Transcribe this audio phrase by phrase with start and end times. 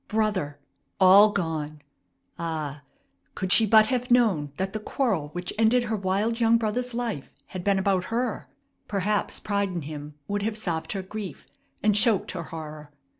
[0.07, 0.57] Brother!
[0.99, 1.83] All gone!
[2.39, 2.81] Ah!
[3.35, 7.31] Could she but have known that the quarrel which ended her wild young brother's life
[7.45, 8.49] had been about her,
[8.87, 11.45] perhaps pride in him would have salved her grief,
[11.83, 12.91] and choked her horror.